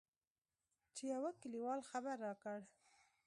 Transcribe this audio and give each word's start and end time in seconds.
چې 0.95 1.03
يوه 1.13 1.31
کليوال 1.41 1.79
خبر 1.89 2.15
راکړ. 2.25 2.59